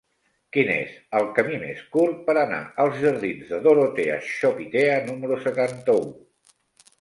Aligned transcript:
Quin 0.55 0.69
és 0.75 0.93
el 1.19 1.27
camí 1.39 1.59
més 1.63 1.83
curt 1.95 2.23
per 2.29 2.35
anar 2.43 2.61
als 2.85 2.97
jardins 3.03 3.53
de 3.53 3.61
Dorotea 3.67 4.17
Chopitea 4.31 4.97
número 5.13 5.39
setanta-u? 5.47 6.03